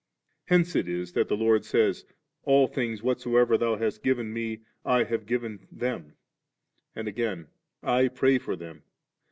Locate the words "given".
4.01-4.33, 5.27-5.67